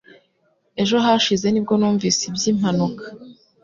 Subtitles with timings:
[0.81, 3.05] Ejo hashize nibwo numvise iby'impanuka